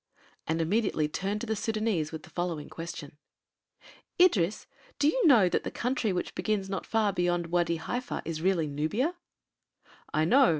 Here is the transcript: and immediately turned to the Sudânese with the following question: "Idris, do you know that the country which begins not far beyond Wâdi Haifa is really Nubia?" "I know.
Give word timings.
and 0.47 0.59
immediately 0.59 1.07
turned 1.07 1.39
to 1.39 1.45
the 1.45 1.53
Sudânese 1.53 2.11
with 2.11 2.23
the 2.23 2.31
following 2.31 2.69
question: 2.69 3.19
"Idris, 4.19 4.65
do 4.97 5.07
you 5.07 5.27
know 5.27 5.47
that 5.47 5.63
the 5.63 5.69
country 5.69 6.11
which 6.11 6.33
begins 6.33 6.71
not 6.71 6.87
far 6.87 7.13
beyond 7.13 7.49
Wâdi 7.49 7.77
Haifa 7.77 8.23
is 8.25 8.41
really 8.41 8.65
Nubia?" 8.65 9.13
"I 10.11 10.25
know. 10.25 10.49